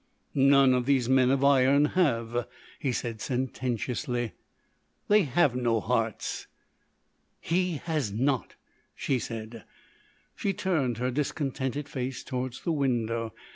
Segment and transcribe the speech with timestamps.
[0.33, 2.47] "None of these men of iron have,"
[2.79, 4.31] he said sententiously.
[5.07, 6.47] "They have no hearts."
[7.39, 8.55] "He has not,"
[8.95, 9.63] she said.
[10.35, 13.35] She turned her discontented face towards the window.